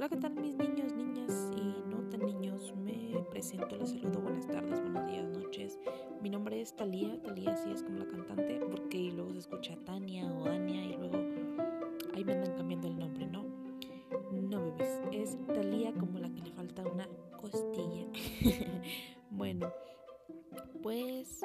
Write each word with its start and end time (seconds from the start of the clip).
Hola, 0.00 0.08
¿qué 0.08 0.16
tal 0.16 0.32
mis 0.32 0.56
niños, 0.56 0.94
niñas 0.94 1.50
y 1.54 1.90
no 1.90 1.98
tan 2.08 2.24
niños? 2.24 2.72
Me 2.74 3.22
presento, 3.28 3.76
les 3.76 3.90
saludo, 3.90 4.22
buenas 4.22 4.46
tardes, 4.46 4.80
buenos 4.80 5.06
días, 5.06 5.28
noches. 5.28 5.78
Mi 6.22 6.30
nombre 6.30 6.58
es 6.58 6.74
Talía, 6.74 7.20
Talía 7.20 7.54
sí 7.54 7.70
es 7.70 7.82
como 7.82 7.98
la 7.98 8.06
cantante, 8.06 8.60
porque 8.70 9.12
luego 9.14 9.34
se 9.34 9.40
escucha 9.40 9.76
Tania 9.84 10.24
o 10.24 10.46
Ania 10.46 10.86
y 10.86 10.96
luego 10.96 11.18
ahí 12.14 12.24
me 12.24 12.32
andan 12.32 12.56
cambiando 12.56 12.88
el 12.88 12.98
nombre, 12.98 13.26
¿no? 13.26 13.44
No 14.32 14.72
bebés, 14.72 15.02
es 15.12 15.36
Talía 15.48 15.92
como 15.92 16.18
la 16.18 16.30
que 16.30 16.40
le 16.40 16.50
falta 16.52 16.82
una 16.82 17.06
costilla. 17.38 18.06
bueno, 19.30 19.70
pues 20.82 21.42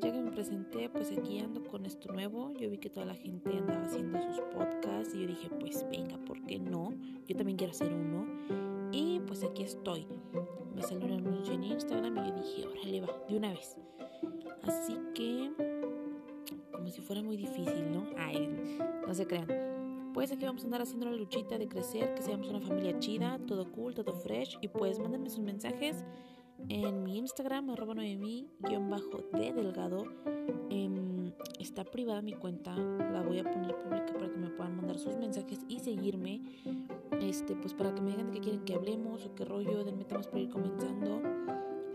ya 0.00 0.12
que 0.12 0.20
me 0.20 0.30
presenté, 0.30 0.88
pues 0.88 1.10
aquí 1.10 1.40
ando 1.40 1.62
con 1.64 1.84
esto 1.84 2.12
nuevo. 2.12 2.54
Yo 2.54 2.70
vi 2.70 2.78
que 2.78 2.88
toda 2.88 3.04
la 3.04 3.14
gente 3.14 3.50
andaba 3.50 3.82
haciendo 3.82 4.22
sus 4.22 4.40
podcasts 4.54 5.14
y 5.14 5.22
yo 5.22 5.26
dije, 5.26 5.50
pues 5.58 5.84
venga, 5.90 6.16
¿por 6.24 6.40
qué 6.46 6.58
no? 6.58 6.94
También 7.40 7.56
quiero 7.56 7.70
hacer 7.70 7.90
uno. 7.90 8.26
Y 8.92 9.18
pues 9.20 9.42
aquí 9.44 9.62
estoy. 9.62 10.06
Me 10.74 10.82
salió 10.82 11.06
un 11.06 11.12
anuncio 11.12 11.54
en 11.54 11.64
Instagram 11.64 12.18
y 12.18 12.28
yo 12.28 12.34
dije, 12.34 12.66
órale, 12.66 13.00
va, 13.00 13.08
de 13.30 13.36
una 13.38 13.48
vez. 13.48 13.78
Así 14.62 14.98
que, 15.14 15.50
como 16.70 16.90
si 16.90 17.00
fuera 17.00 17.22
muy 17.22 17.38
difícil, 17.38 17.92
¿no? 17.92 18.04
Ay, 18.18 18.46
no 19.06 19.14
se 19.14 19.26
crean. 19.26 19.48
Pues 20.12 20.30
aquí 20.32 20.44
vamos 20.44 20.64
a 20.64 20.64
andar 20.66 20.82
haciendo 20.82 21.06
la 21.06 21.16
luchita 21.16 21.56
de 21.56 21.66
crecer, 21.66 22.12
que 22.12 22.20
seamos 22.20 22.46
una 22.50 22.60
familia 22.60 22.98
chida, 22.98 23.38
todo 23.46 23.72
cool, 23.72 23.94
todo 23.94 24.12
fresh. 24.12 24.58
Y 24.60 24.68
pues 24.68 24.98
mándenme 24.98 25.30
sus 25.30 25.40
mensajes 25.40 26.04
en 26.68 27.04
mi 27.04 27.16
Instagram, 27.16 27.70
arroba 27.70 27.94
noemí-de 27.94 29.52
delgado. 29.54 30.04
Em, 30.68 31.32
está 31.58 31.84
privada 31.84 32.20
mi 32.20 32.34
cuenta, 32.34 32.76
la 32.76 33.22
voy 33.22 33.38
a 33.38 33.44
poner 33.44 33.74
pública 33.76 34.12
para 34.12 34.30
que 34.30 34.38
me 34.38 34.50
puedan 34.50 34.76
mandar 34.76 34.98
sus 34.98 35.16
mensajes 35.16 35.60
y 35.68 35.78
seguirme. 35.78 36.42
Este, 37.30 37.54
pues 37.54 37.74
para 37.74 37.94
que 37.94 38.00
me 38.00 38.10
digan 38.10 38.26
de 38.26 38.32
qué 38.32 38.40
quieren 38.40 38.64
que 38.64 38.74
hablemos 38.74 39.24
o 39.24 39.34
qué 39.36 39.44
rollo, 39.44 39.84
denme 39.84 40.04
temas 40.04 40.26
para 40.26 40.40
ir 40.40 40.50
comenzando. 40.50 41.22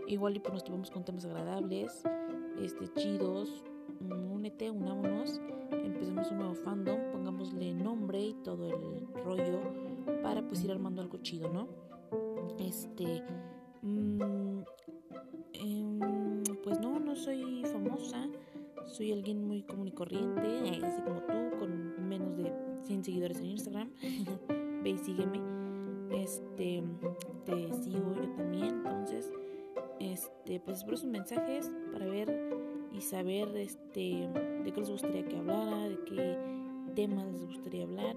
Igual 0.06 0.36
y 0.36 0.40
pues 0.40 0.54
nos 0.54 0.64
tomamos 0.64 0.90
con 0.90 1.04
temas 1.04 1.26
agradables, 1.26 2.02
este, 2.58 2.88
chidos. 2.94 3.62
Únete, 4.00 4.70
unámonos, 4.70 5.40
empecemos 5.70 6.30
un 6.30 6.38
nuevo 6.38 6.54
fandom, 6.54 6.98
pongámosle 7.12 7.74
nombre 7.74 8.20
y 8.20 8.34
todo 8.44 8.68
el 8.68 9.06
rollo 9.24 9.60
para 10.22 10.46
pues 10.46 10.64
ir 10.64 10.70
armando 10.70 11.02
algo 11.02 11.18
chido, 11.18 11.50
¿no? 11.50 11.68
Este, 12.58 13.22
Mm, 13.86 14.62
em, 15.52 16.42
pues 16.64 16.80
no, 16.80 16.98
no 16.98 17.14
soy 17.14 17.62
famosa. 17.66 18.28
Soy 18.86 19.12
alguien 19.12 19.46
muy 19.46 19.62
común 19.62 19.88
y 19.88 19.92
corriente, 19.92 20.84
así 20.84 21.02
como 21.02 21.20
tú, 21.20 21.58
con 21.58 22.08
menos 22.08 22.36
de 22.36 22.52
100 22.82 23.04
seguidores 23.04 23.38
en 23.38 23.46
Instagram. 23.46 23.90
Y 24.86 24.98
sígueme. 24.98 25.40
Este, 26.10 26.82
te 27.44 27.72
sigo 27.82 28.14
yo 28.14 28.28
también. 28.36 28.82
Entonces, 28.84 29.32
este, 29.98 30.60
pues 30.60 30.78
espero 30.78 30.96
sus 30.96 31.10
mensajes 31.10 31.72
para 31.92 32.06
ver 32.06 32.56
y 32.92 33.00
saber 33.00 33.48
este, 33.56 34.28
de 34.64 34.72
qué 34.72 34.80
les 34.80 34.90
gustaría 34.90 35.26
que 35.26 35.36
hablara, 35.36 35.88
de 35.88 35.98
qué 36.04 36.38
temas 36.94 37.26
les 37.32 37.46
gustaría 37.46 37.84
hablar. 37.84 38.16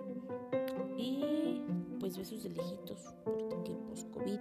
Y 0.97 1.61
pues 1.99 2.17
besos 2.17 2.43
de 2.43 2.49
lejitos, 2.49 3.15
porque 3.23 3.75
pues 3.87 4.05
COVID 4.05 4.39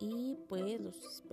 y 0.00 0.36
pues 0.48 0.80
los. 0.80 1.24